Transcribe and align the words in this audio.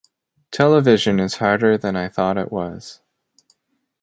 Television 0.49 1.19
is 1.19 1.35
harder 1.35 1.77
than 1.77 1.95
I 1.95 2.09
thought 2.09 2.35
it 2.35 2.51
was. 2.51 3.01